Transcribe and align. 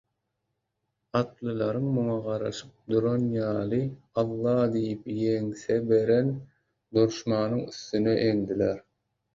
Atlylar 1.19 1.77
muňa 1.97 2.15
garaşyp 2.27 2.73
duran 2.93 3.27
ýaly 3.41 3.81
«Alla!» 4.23 4.55
diýip 4.77 5.07
ýeňse 5.19 5.81
beren 5.93 6.35
duşmanyň 6.99 7.65
üstüne 7.71 8.19
eňdiler. 8.31 8.85